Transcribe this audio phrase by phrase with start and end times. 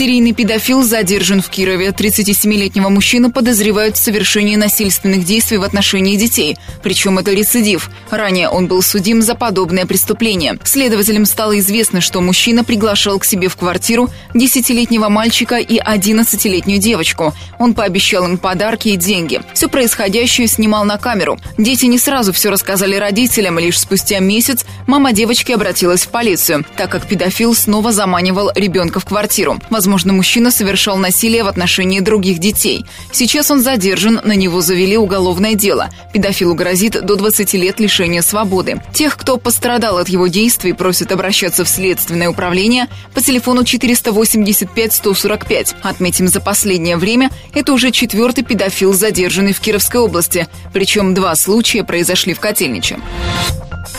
[0.00, 1.88] Серийный педофил задержан в Кирове.
[1.88, 6.56] 37-летнего мужчину подозревают в совершении насильственных действий в отношении детей.
[6.82, 7.90] Причем это рецидив.
[8.08, 10.58] Ранее он был судим за подобное преступление.
[10.64, 17.34] Следователям стало известно, что мужчина приглашал к себе в квартиру 10-летнего мальчика и 11-летнюю девочку.
[17.58, 19.42] Он пообещал им подарки и деньги.
[19.52, 21.38] Все происходящее снимал на камеру.
[21.58, 23.58] Дети не сразу все рассказали родителям.
[23.58, 29.04] Лишь спустя месяц мама девочки обратилась в полицию, так как педофил снова заманивал ребенка в
[29.04, 29.60] квартиру.
[29.68, 32.86] Возможно, Возможно, мужчина совершал насилие в отношении других детей.
[33.10, 35.88] Сейчас он задержан, на него завели уголовное дело.
[36.12, 38.80] Педофилу грозит до 20 лет лишения свободы.
[38.94, 45.74] Тех, кто пострадал от его действий, просят обращаться в следственное управление по телефону 485-145.
[45.82, 50.46] Отметим, за последнее время это уже четвертый педофил, задержанный в Кировской области.
[50.72, 53.00] Причем два случая произошли в Котельниче.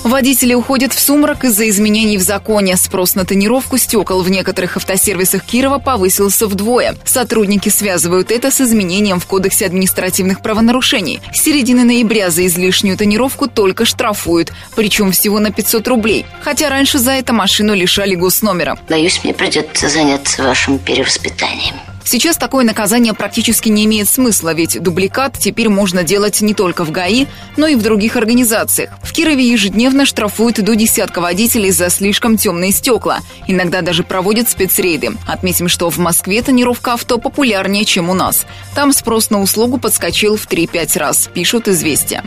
[0.03, 2.75] Водители уходят в сумрак из-за изменений в законе.
[2.75, 6.95] Спрос на тонировку стекол в некоторых автосервисах Кирова повысился вдвое.
[7.05, 11.21] Сотрудники связывают это с изменением в Кодексе административных правонарушений.
[11.33, 16.25] С середины ноября за излишнюю тонировку только штрафуют, причем всего на 500 рублей.
[16.41, 18.79] Хотя раньше за это машину лишали госномера.
[18.89, 21.75] Боюсь, мне придется заняться вашим перевоспитанием.
[22.11, 26.91] Сейчас такое наказание практически не имеет смысла, ведь дубликат теперь можно делать не только в
[26.91, 28.89] ГАИ, но и в других организациях.
[29.01, 33.19] В Кирове ежедневно штрафуют до десятка водителей за слишком темные стекла.
[33.47, 35.11] Иногда даже проводят спецрейды.
[35.25, 38.45] Отметим, что в Москве тонировка авто популярнее, чем у нас.
[38.75, 42.25] Там спрос на услугу подскочил в 3-5 раз, пишут «Известия».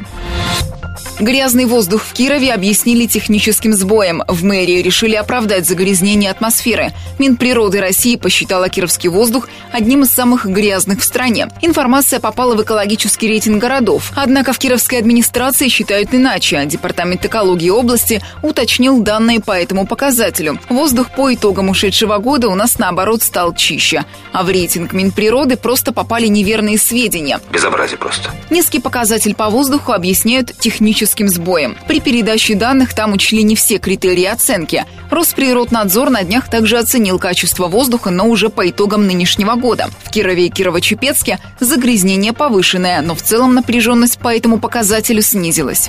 [1.20, 4.22] Грязный воздух в Кирове объяснили техническим сбоем.
[4.26, 6.92] В мэрии решили оправдать загрязнение атмосферы.
[7.18, 11.48] Минприроды России посчитала кировский воздух одним из самых грязных в стране.
[11.60, 14.12] Информация попала в экологический рейтинг городов.
[14.14, 16.64] Однако в кировской администрации считают иначе.
[16.64, 20.58] Департамент экологии области уточнил данные по этому показателю.
[20.68, 24.04] Воздух по итогам ушедшего года у нас наоборот стал чище.
[24.32, 27.40] А в рейтинг Минприроды просто попали неверные сведения.
[27.52, 28.30] Безобразие просто.
[28.50, 31.76] Низкий показатель по воздуху объясняют технически техническим сбоем.
[31.88, 34.84] При передаче данных там учли не все критерии оценки.
[35.10, 39.63] Росприроднадзор на днях также оценил качество воздуха, но уже по итогам нынешнего года.
[39.64, 45.88] В Кирове и Кирово-Чепецке загрязнение повышенное, но в целом напряженность по этому показателю снизилась.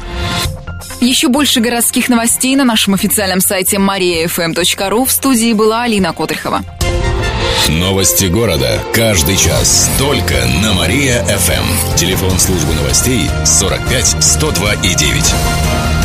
[1.01, 5.05] Еще больше городских новостей на нашем официальном сайте mariafm.ru.
[5.05, 6.63] В студии была Алина Котрихова.
[7.67, 8.79] Новости города.
[8.93, 9.89] Каждый час.
[9.99, 11.95] Только на Мария-ФМ.
[11.97, 16.04] Телефон службы новостей 45 102 и 9.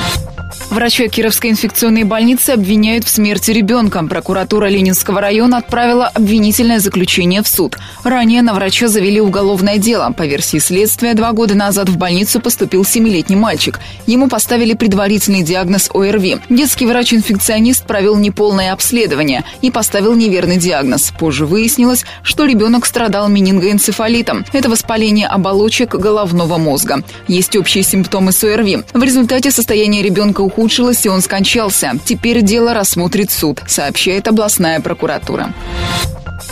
[0.71, 4.01] Врача Кировской инфекционной больницы обвиняют в смерти ребенка.
[4.05, 7.77] Прокуратура Ленинского района отправила обвинительное заключение в суд.
[8.05, 10.13] Ранее на врача завели уголовное дело.
[10.15, 13.81] По версии следствия, два года назад в больницу поступил семилетний мальчик.
[14.07, 16.39] Ему поставили предварительный диагноз ОРВИ.
[16.47, 21.11] Детский врач-инфекционист провел неполное обследование и поставил неверный диагноз.
[21.19, 24.45] Позже выяснилось, что ребенок страдал менингоэнцефалитом.
[24.53, 27.03] Это воспаление оболочек головного мозга.
[27.27, 28.83] Есть общие симптомы с ОРВИ.
[28.93, 31.93] В результате состояние ребенка уходит ухудшилось, и он скончался.
[32.05, 35.53] Теперь дело рассмотрит суд, сообщает областная прокуратура.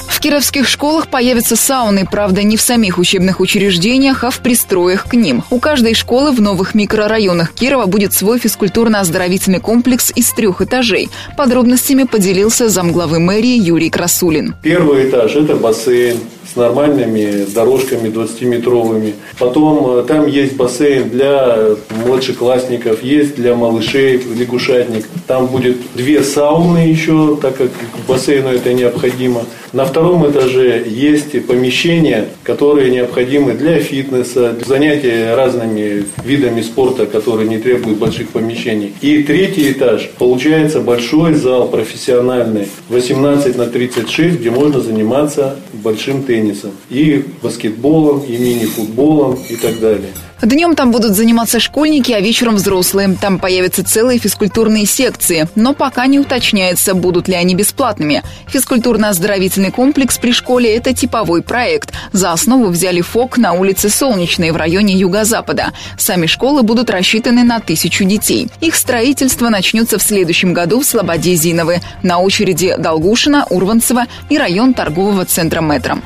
[0.07, 5.13] В кировских школах появятся сауны, правда, не в самих учебных учреждениях, а в пристроях к
[5.13, 5.43] ним.
[5.49, 11.09] У каждой школы в новых микрорайонах Кирова будет свой физкультурно-оздоровительный комплекс из трех этажей.
[11.37, 14.55] Подробностями поделился замглавы мэрии Юрий Красулин.
[14.61, 16.19] Первый этаж– это бассейн,
[16.51, 19.13] с нормальными дорожками 20-метровыми.
[19.37, 25.05] Потом э, там есть бассейн для младшеклассников, есть для малышей лягушатник.
[25.27, 27.71] Там будет две сауны еще, так как
[28.07, 29.43] бассейну это необходимо.
[29.71, 37.47] На втором этаже есть помещения, которые необходимы для фитнеса, для занятия разными видами спорта, которые
[37.47, 38.93] не требуют больших помещений.
[39.01, 46.38] И третий этаж, получается большой зал профессиональный, 18 на 36, где можно заниматься большим теннисом.
[46.89, 50.11] И баскетболом, и мини-футболом и так далее.
[50.41, 53.17] Днем там будут заниматься школьники, а вечером взрослые.
[53.19, 55.49] Там появятся целые физкультурные секции.
[55.55, 58.23] Но пока не уточняется, будут ли они бесплатными.
[58.47, 61.91] Физкультурно-оздоровительный комплекс при школе– это типовой проект.
[62.13, 65.73] За основу взяли ФОК на улице Солнечной в районе Юго-Запада.
[65.97, 68.47] Сами школы будут рассчитаны на тысячу детей.
[68.61, 71.81] Их строительство начнется в следующем году в Слободе Зиновы.
[72.01, 75.97] На очереди Долгушина, Урванцева и район торгового центра «Метро».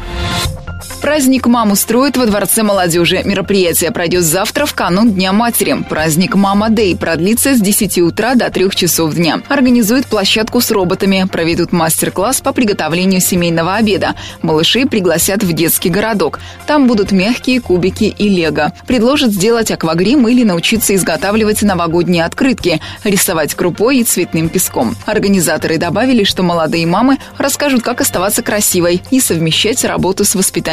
[1.01, 3.21] Праздник мам устроит во Дворце молодежи.
[3.25, 5.83] Мероприятие пройдет завтра в канун Дня матери.
[5.89, 9.41] Праздник Мама Дэй продлится с 10 утра до 3 часов дня.
[9.49, 11.27] Организует площадку с роботами.
[11.31, 14.15] Проведут мастер-класс по приготовлению семейного обеда.
[14.41, 16.39] Малышей пригласят в детский городок.
[16.67, 18.73] Там будут мягкие кубики и лего.
[18.87, 24.95] Предложат сделать аквагрим или научиться изготавливать новогодние открытки, рисовать крупой и цветным песком.
[25.05, 30.72] Организаторы добавили, что молодые мамы расскажут, как оставаться красивой и совмещать работу с воспитанием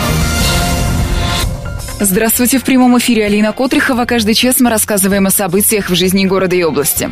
[2.03, 4.05] Здравствуйте, в прямом эфире Алина Котрихова.
[4.05, 7.11] Каждый час мы рассказываем о событиях в жизни города и области.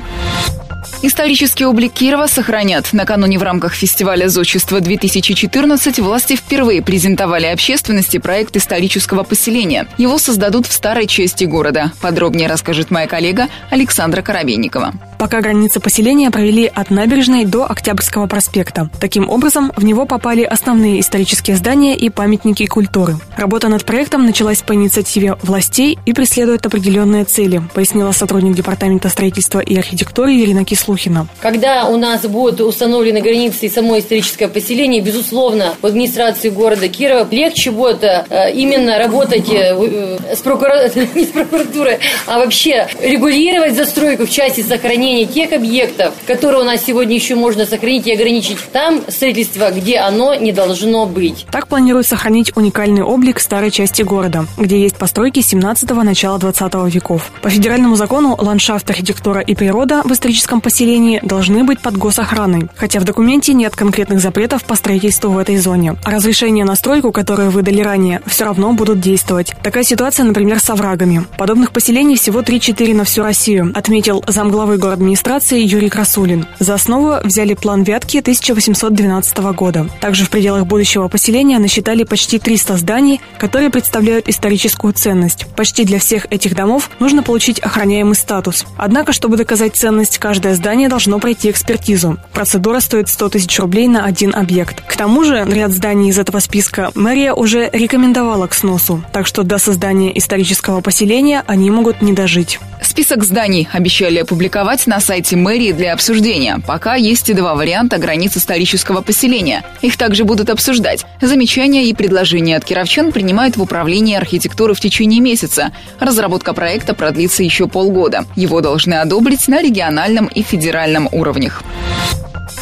[1.03, 2.91] Исторический облик Кирова сохранят.
[2.91, 9.88] Накануне в рамках фестиваля «Зодчество-2014» власти впервые презентовали общественности проект исторического поселения.
[10.00, 11.92] Его создадут в старой части города.
[12.01, 14.95] Подробнее расскажет моя коллега Александра Коробейникова.
[15.19, 18.89] Пока границы поселения провели от набережной до Октябрьского проспекта.
[19.00, 23.18] Таким образом, в него попали основные исторические здания и памятники культуры.
[23.38, 29.60] Работа над проектом началась по инициативе властей и преследует определенные цели, пояснила сотрудник Департамента строительства
[29.60, 30.80] и архитектуры Ирина Кислова.
[30.80, 31.27] Слухина.
[31.42, 37.27] Когда у нас будут установлены границы и само историческое поселение, безусловно, в администрации города Кирова
[37.30, 40.69] легче будет э, именно работать э, э, с, прокур...
[41.16, 46.83] не с прокуратурой, а вообще регулировать застройку в части сохранения тех объектов, которые у нас
[46.85, 51.45] сегодня еще можно сохранить и ограничить там строительство, где оно не должно быть.
[51.51, 57.31] Так планируют сохранить уникальный облик старой части города, где есть постройки 17-го начала 20 веков.
[57.41, 63.00] По федеральному закону ландшафт, архитектура и природа в историческом поселении должны быть под госохраной, хотя
[63.00, 65.95] в документе нет конкретных запретов по строительству в этой зоне.
[66.03, 69.53] А разрешения на стройку, которые выдали ранее, все равно будут действовать.
[69.63, 71.25] Такая ситуация, например, с оврагами.
[71.38, 76.46] Подобных поселений всего 3-4 на всю Россию, отметил замглавы город администрации Юрий Красулин.
[76.60, 79.90] За основу взяли план Вятки 1812 года.
[80.01, 85.46] Также в пределах будущего поселения насчитали почти 300 зданий, которые представляют историческую ценность.
[85.56, 88.66] Почти для всех этих домов нужно получить охраняемый статус.
[88.75, 92.18] Однако, чтобы доказать ценность, каждое здание должно пройти экспертизу.
[92.34, 94.84] Процедура стоит 100 тысяч рублей на один объект.
[94.86, 99.44] К тому же ряд зданий из этого списка мэрия уже рекомендовала к сносу, так что
[99.44, 102.60] до создания исторического поселения они могут не дожить.
[102.81, 106.59] Список зданий обещали опубликовать на сайте мэрии для обсуждения.
[106.65, 109.63] Пока есть и два варианта границ исторического поселения.
[109.81, 111.06] Их также будут обсуждать.
[111.21, 115.71] Замечания и предложения от кировчан принимают в управлении архитектуры в течение месяца.
[116.00, 118.25] Разработка проекта продлится еще полгода.
[118.36, 121.63] Его должны одобрить на региональном и федеральном уровнях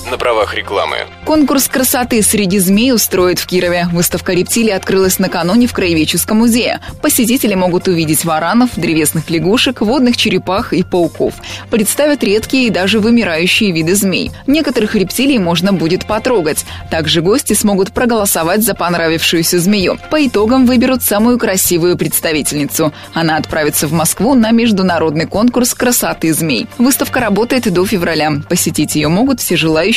[0.09, 0.98] на правах рекламы.
[1.25, 3.88] Конкурс красоты среди змей устроит в Кирове.
[3.92, 6.80] Выставка рептилий открылась накануне в Краеведческом музее.
[7.01, 11.33] Посетители могут увидеть варанов, древесных лягушек, водных черепах и пауков.
[11.69, 14.31] Представят редкие и даже вымирающие виды змей.
[14.48, 16.65] Некоторых рептилий можно будет потрогать.
[16.89, 19.99] Также гости смогут проголосовать за понравившуюся змею.
[20.09, 22.94] По итогам выберут самую красивую представительницу.
[23.14, 26.68] Она отправится в Москву на международный конкурс красоты змей.
[26.78, 28.31] Выставка работает до февраля.
[28.47, 29.96] Посетить ее могут все желающие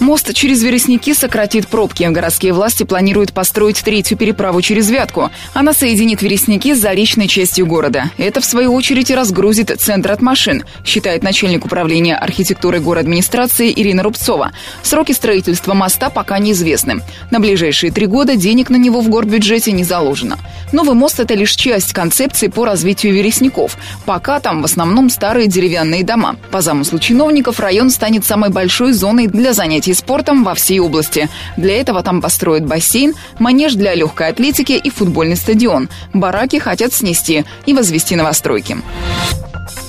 [0.00, 2.04] Мост через Вересники сократит пробки.
[2.04, 5.30] Городские власти планируют построить третью переправу через Вятку.
[5.52, 8.10] Она соединит Вересники с заречной частью города.
[8.16, 14.02] Это, в свою очередь, разгрузит центр от машин, считает начальник управления архитектуры город администрации Ирина
[14.02, 14.52] Рубцова.
[14.82, 17.02] Сроки строительства моста пока неизвестны.
[17.30, 20.38] На ближайшие три года денег на него в горбюджете не заложено.
[20.72, 23.76] Новый мост– это лишь часть концепции по развитию Вересников.
[24.06, 26.36] Пока там в основном старые деревянные дома.
[26.50, 31.28] По замыслу чиновников район станет самой большой зоной для занятий занятий спортом во всей области.
[31.56, 35.88] Для этого там построят бассейн, манеж для легкой атлетики и футбольный стадион.
[36.12, 38.76] Бараки хотят снести и возвести новостройки.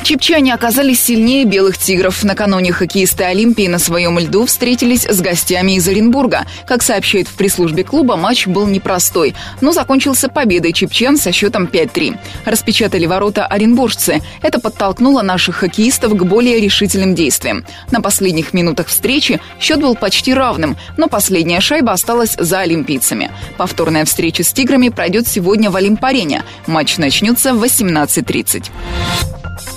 [0.04, 2.24] Чепчане оказались сильнее белых тигров.
[2.24, 6.46] Накануне хоккеисты Олимпии на своем льду встретились с гостями из Оренбурга.
[6.66, 12.18] Как сообщают в пресс-службе клуба, матч был непростой, но закончился победой чепчан со счетом 5-3.
[12.46, 14.22] Распечатали ворота оренбуржцы.
[14.42, 17.64] Это подтолкнуло наших хоккеистов к более решительным действиям.
[17.92, 23.32] На последних минутах встречи счет был почти равным, но последняя шайба осталась за олимпийцами.
[23.58, 26.44] Повторная встреча с тиграми пройдет сегодня в Олимпарене.
[26.66, 28.72] Матч начнется в 18.30.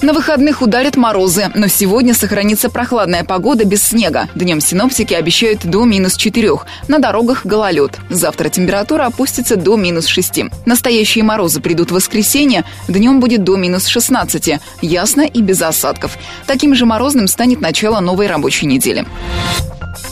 [0.05, 4.29] На выходных ударят морозы, но сегодня сохранится прохладная погода без снега.
[4.35, 6.51] Днем синоптики обещают до минус 4.
[6.89, 7.99] На дорогах гололед.
[8.11, 10.41] Завтра температура опустится до минус 6.
[10.67, 12.65] Настоящие морозы придут в воскресенье.
[12.87, 14.61] Днем будет до минус 16.
[14.83, 16.19] Ясно и без осадков.
[16.47, 19.07] Таким же морозным станет начало новой рабочей недели.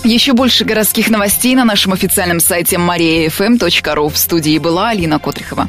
[0.05, 4.09] Еще больше городских новостей на нашем официальном сайте mariafm.ru.
[4.09, 5.69] В студии была Алина Котрихова.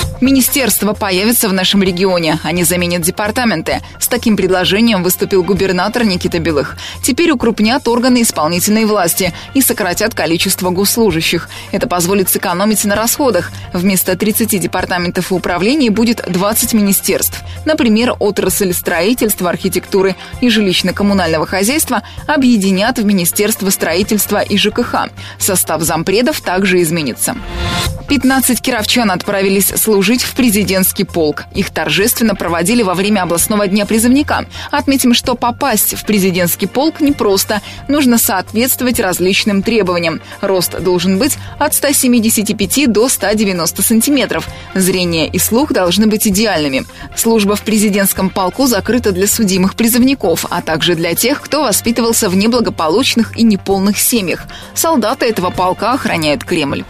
[0.21, 2.37] Министерства появятся в нашем регионе.
[2.43, 3.81] Они заменят департаменты.
[3.99, 6.77] С таким предложением выступил губернатор Никита Белых.
[7.01, 11.49] Теперь укрупнят органы исполнительной власти и сократят количество госслужащих.
[11.71, 13.51] Это позволит сэкономить на расходах.
[13.73, 17.41] Вместо 30 департаментов и управлений будет 20 министерств.
[17.65, 25.09] Например, отрасль строительства, архитектуры и жилищно-коммунального хозяйства объединят в Министерство строительства и ЖКХ.
[25.39, 27.35] Состав зампредов также изменится.
[28.07, 31.45] 15 кировчан отправились служить в президентский полк.
[31.55, 34.45] Их торжественно проводили во время областного дня призывника.
[34.69, 37.61] Отметим, что попасть в президентский полк непросто.
[37.87, 40.19] Нужно соответствовать различным требованиям.
[40.41, 44.49] Рост должен быть от 175 до 190 сантиметров.
[44.73, 46.85] Зрение и слух должны быть идеальными.
[47.15, 52.35] Служба в президентском полку закрыта для судимых призывников, а также для тех, кто воспитывался в
[52.35, 54.47] неблагополучных и неполных семьях.
[54.73, 56.83] Солдаты этого полка охраняют Кремль.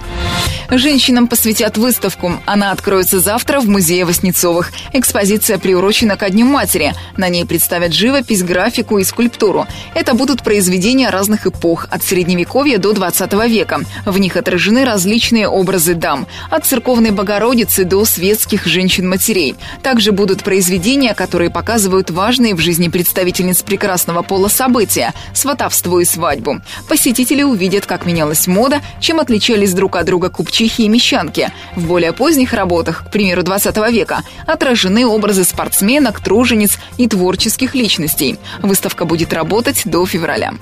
[0.69, 2.39] Женщинам посвятят выставку.
[2.45, 4.71] Она откроется завтра в музее Воснецовых.
[4.93, 6.93] Экспозиция приурочена ко Дню матери.
[7.17, 9.67] На ней представят живопись, графику и скульптуру.
[9.95, 13.81] Это будут произведения разных эпох, от Средневековья до 20 века.
[14.05, 19.55] В них отражены различные образы дам, от церковной Богородицы до светских женщин-матерей.
[19.83, 26.61] Также будут произведения, которые показывают важные в жизни представительниц прекрасного пола события– сватовство и свадьбу.
[26.87, 31.49] Посетители увидят, как менялась мода, чем отличались друг от друга купчи купчихи и мещанки.
[31.75, 38.37] В более поздних работах, к примеру, 20 века, отражены образы спортсменок, тружениц и творческих личностей.
[38.61, 40.53] Выставка будет работать до февраля.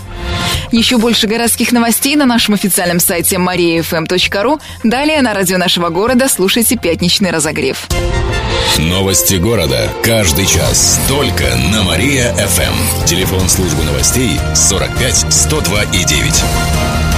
[0.71, 4.59] Еще больше городских новостей на нашем официальном сайте mariafm.ru.
[4.83, 7.87] Далее на радио нашего города слушайте «Пятничный разогрев».
[8.77, 9.89] Новости города.
[10.03, 10.99] Каждый час.
[11.09, 11.43] Только
[11.73, 13.05] на Мария-ФМ.
[13.05, 17.08] Телефон службы новостей 45 102 и 9.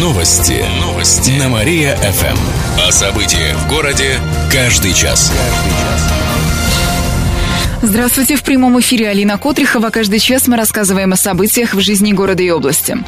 [0.00, 0.64] Новости.
[0.80, 1.32] Новости.
[1.32, 2.38] На Мария-ФМ.
[2.88, 4.18] О событиях в городе
[4.50, 5.30] каждый час.
[5.30, 6.29] Каждый час.
[7.82, 9.88] Здравствуйте, в прямом эфире Алина Котрихова.
[9.88, 12.98] Каждый час мы рассказываем о событиях в жизни города и области.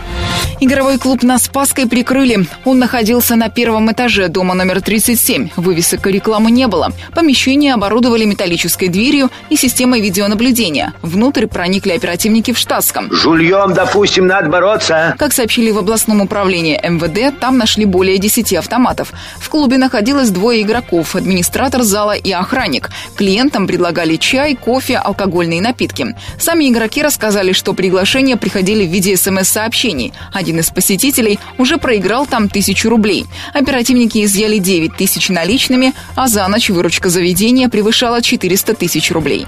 [0.61, 2.47] Игровой клуб на Спасской прикрыли.
[2.65, 5.51] Он находился на первом этаже дома номер 37.
[5.57, 6.91] Вывесок и рекламы не было.
[7.15, 10.95] Помещение оборудовали металлической дверью и системой видеонаблюдения.
[11.03, 13.13] Внутрь проникли оперативники в штатском.
[13.13, 15.15] Жульем, допустим, надо бороться.
[15.19, 19.13] Как сообщили в областном управлении МВД, там нашли более 10 автоматов.
[19.39, 22.89] В клубе находилось двое игроков, администратор зала и охранник.
[23.17, 26.15] Клиентам предлагали чай, кофе, алкогольные напитки.
[26.39, 30.13] Сами игроки рассказали, что приглашения приходили в виде смс-сообщений.
[30.33, 33.27] Один из посетителей уже проиграл там тысячу рублей.
[33.53, 39.47] Оперативники изъяли 9 тысяч наличными, а за ночь выручка заведения превышала 400 тысяч рублей.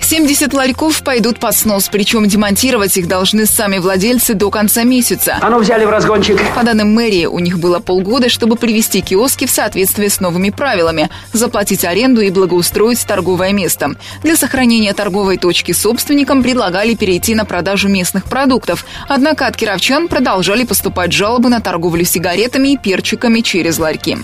[0.00, 5.36] 70 ларьков пойдут под снос, причем демонтировать их должны сами владельцы до конца месяца.
[5.40, 6.40] А ну взяли в разгончик.
[6.54, 11.10] По данным мэрии, у них было полгода, чтобы привести киоски в соответствие с новыми правилами,
[11.34, 13.96] заплатить аренду и благоустроить торговое место.
[14.22, 18.86] Для сохранения торговой точки собственникам предлагали перейти на продажу местных продуктов.
[19.08, 24.18] Однако от кировчан продолжали поступать жалобы на торговлю сигаретами и перчиками через ларьки.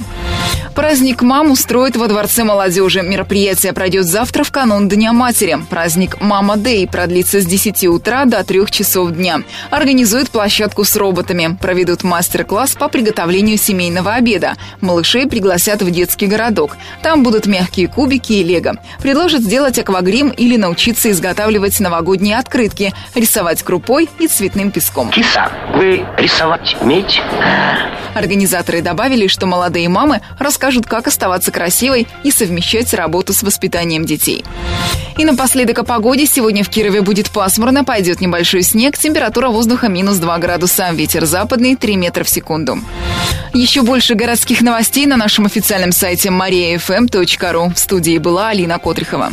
[0.75, 3.00] Праздник мам устроит во Дворце молодежи.
[3.00, 5.56] Мероприятие пройдет завтра в канун Дня матери.
[5.71, 9.42] Праздник «Мама Дэй» продлится с 10 утра до 3 часов дня.
[9.71, 11.56] Организует площадку с роботами.
[11.61, 14.56] Проведут мастер-класс по приготовлению семейного обеда.
[14.80, 16.76] Малышей пригласят в детский городок.
[17.02, 18.75] Там будут мягкие кубики и лего.
[19.00, 25.11] Предложат сделать аквагрим или научиться изготавливать новогодние открытки, рисовать крупой и цветным песком.
[25.11, 27.23] Киса, вы рисовать умеете?
[28.14, 34.44] Организаторы добавили, что молодые мамы расскажут, как оставаться красивой и совмещать работу с воспитанием детей.
[35.16, 36.26] И напоследок о погоде.
[36.26, 41.76] Сегодня в Кирове будет пасмурно, пойдет небольшой снег, температура воздуха минус 2 градуса, ветер западный
[41.76, 42.78] 3 метра в секунду.
[43.52, 47.75] Еще больше городских новостей на нашем официальном сайте mariafm.ru.
[47.75, 49.32] В студии была Алина Котрихова.